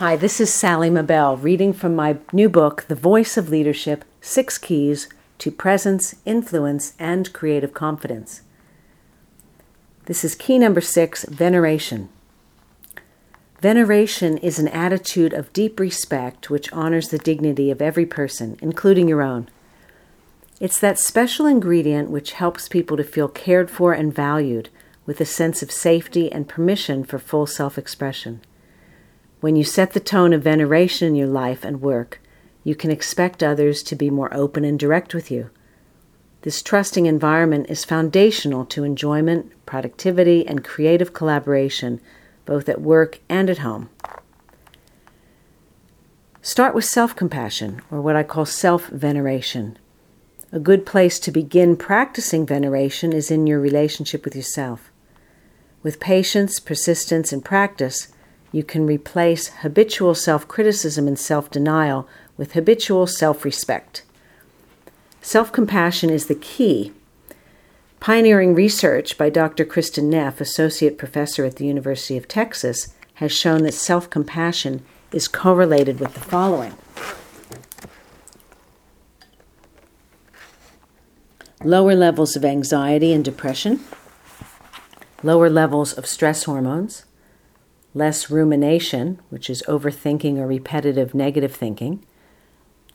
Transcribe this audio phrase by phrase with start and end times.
[0.00, 4.56] Hi, this is Sally Mabel reading from my new book, The Voice of Leadership Six
[4.56, 8.40] Keys to Presence, Influence, and Creative Confidence.
[10.06, 12.08] This is key number six veneration.
[13.60, 19.06] Veneration is an attitude of deep respect which honors the dignity of every person, including
[19.06, 19.50] your own.
[20.60, 24.70] It's that special ingredient which helps people to feel cared for and valued
[25.04, 28.40] with a sense of safety and permission for full self expression.
[29.40, 32.20] When you set the tone of veneration in your life and work,
[32.62, 35.50] you can expect others to be more open and direct with you.
[36.42, 42.00] This trusting environment is foundational to enjoyment, productivity, and creative collaboration,
[42.44, 43.88] both at work and at home.
[46.42, 49.78] Start with self compassion, or what I call self veneration.
[50.52, 54.90] A good place to begin practicing veneration is in your relationship with yourself.
[55.82, 58.08] With patience, persistence, and practice,
[58.52, 64.02] you can replace habitual self criticism and self denial with habitual self respect.
[65.20, 66.92] Self compassion is the key.
[68.00, 69.64] Pioneering research by Dr.
[69.64, 75.28] Kristin Neff, Associate Professor at the University of Texas, has shown that self compassion is
[75.28, 76.74] correlated with the following
[81.62, 83.80] lower levels of anxiety and depression,
[85.22, 87.04] lower levels of stress hormones
[87.94, 92.04] less rumination, which is overthinking or repetitive negative thinking,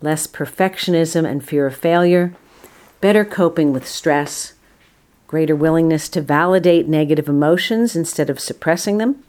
[0.00, 2.34] less perfectionism and fear of failure,
[3.00, 4.54] better coping with stress,
[5.26, 9.22] greater willingness to validate negative emotions instead of suppressing them,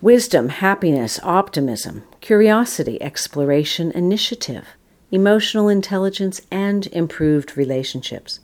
[0.00, 4.68] wisdom, happiness, optimism, curiosity, exploration, initiative,
[5.10, 8.40] emotional intelligence, and improved relationships.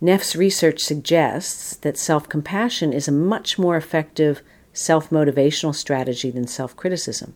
[0.00, 4.42] Neff's research suggests that self compassion is a much more effective
[4.72, 7.34] self motivational strategy than self criticism.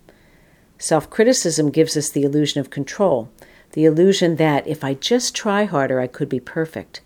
[0.78, 3.30] Self criticism gives us the illusion of control,
[3.72, 7.00] the illusion that if I just try harder, I could be perfect.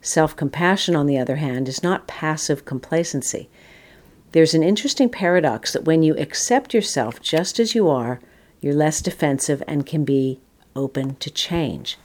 [0.00, 3.48] Self compassion, on the other hand, is not passive complacency.
[4.32, 8.20] There's an interesting paradox that when you accept yourself just as you are,
[8.60, 10.40] you're less defensive and can be
[10.74, 11.96] open to change.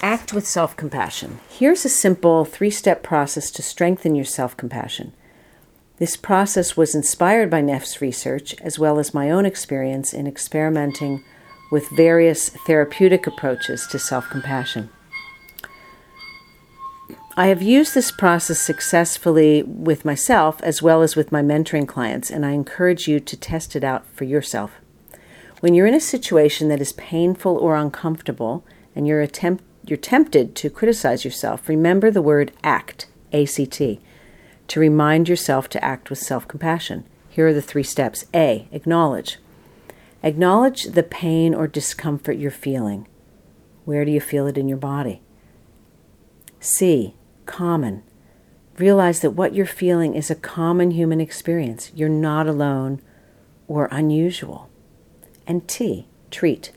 [0.00, 1.40] Act with self compassion.
[1.48, 5.12] Here's a simple three step process to strengthen your self compassion.
[5.96, 11.24] This process was inspired by Neff's research as well as my own experience in experimenting
[11.72, 14.90] with various therapeutic approaches to self compassion.
[17.36, 22.30] I have used this process successfully with myself as well as with my mentoring clients,
[22.30, 24.72] and I encourage you to test it out for yourself.
[25.60, 30.54] When you're in a situation that is painful or uncomfortable and you're attempt, you're tempted
[30.56, 34.00] to criticize yourself, remember the word act, A C T,
[34.68, 37.04] to remind yourself to act with self compassion.
[37.28, 38.68] Here are the three steps A.
[38.72, 39.38] Acknowledge.
[40.22, 43.06] Acknowledge the pain or discomfort you're feeling.
[43.84, 45.22] Where do you feel it in your body?
[46.60, 47.14] C.
[47.46, 48.02] Common.
[48.76, 51.92] Realize that what you're feeling is a common human experience.
[51.94, 53.00] You're not alone
[53.66, 54.68] or unusual.
[55.46, 56.06] And T.
[56.30, 56.72] Treat.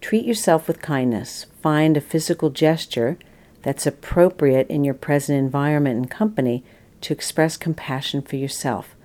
[0.00, 1.46] Treat yourself with kindness.
[1.62, 3.18] Find a physical gesture
[3.62, 6.64] that's appropriate in your present environment and company
[7.02, 8.96] to express compassion for yourself.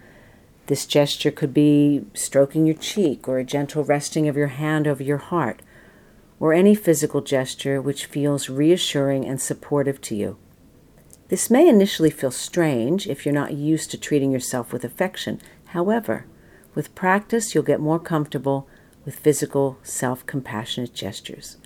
[0.67, 5.03] This gesture could be stroking your cheek or a gentle resting of your hand over
[5.03, 5.61] your heart,
[6.39, 10.37] or any physical gesture which feels reassuring and supportive to you.
[11.27, 15.41] This may initially feel strange if you're not used to treating yourself with affection.
[15.67, 16.25] However,
[16.73, 18.67] with practice, you'll get more comfortable
[19.05, 21.57] with physical, self compassionate gestures.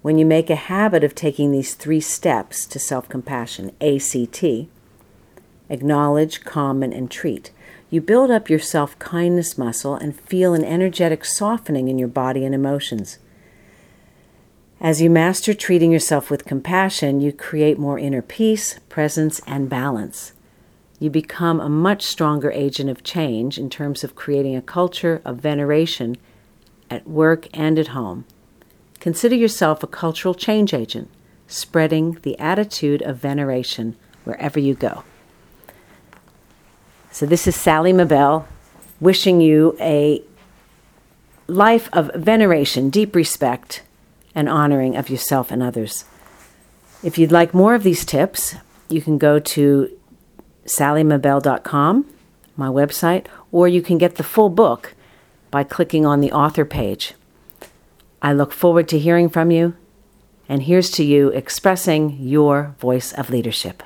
[0.00, 4.68] When you make a habit of taking these three steps to self compassion, ACT,
[5.68, 7.50] acknowledge, comment, and treat,
[7.90, 12.44] you build up your self kindness muscle and feel an energetic softening in your body
[12.44, 13.18] and emotions.
[14.80, 20.32] As you master treating yourself with compassion, you create more inner peace, presence, and balance
[20.98, 25.36] you become a much stronger agent of change in terms of creating a culture of
[25.36, 26.16] veneration
[26.90, 28.24] at work and at home.
[29.00, 31.08] Consider yourself a cultural change agent,
[31.46, 35.04] spreading the attitude of veneration wherever you go.
[37.10, 38.46] So, this is Sally Mabel
[39.00, 40.22] wishing you a
[41.46, 43.82] life of veneration, deep respect,
[44.34, 46.04] and honoring of yourself and others.
[47.02, 48.56] If you'd like more of these tips,
[48.88, 49.90] you can go to
[50.66, 52.06] sallymabel.com,
[52.56, 54.94] my website, or you can get the full book
[55.50, 57.14] by clicking on the author page.
[58.20, 59.76] I look forward to hearing from you,
[60.48, 63.82] and here's to you expressing your voice of leadership.